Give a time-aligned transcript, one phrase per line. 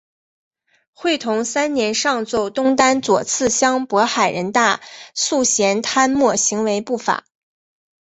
[0.93, 4.81] 会同三年上奏东丹左次相渤海人大
[5.13, 7.23] 素贤贪墨行为不法。